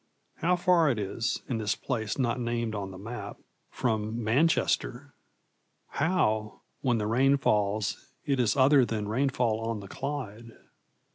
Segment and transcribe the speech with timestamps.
[0.37, 3.37] How far it is, in this place not named on the map,
[3.69, 5.13] from Manchester!
[5.89, 10.53] How, when the rain falls, it is other than rainfall on the Clyde!